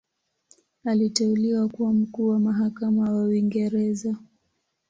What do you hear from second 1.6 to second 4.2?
kuwa Mkuu wa Mahakama wa Uingereza.